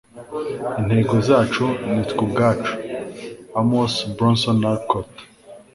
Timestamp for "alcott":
4.71-5.13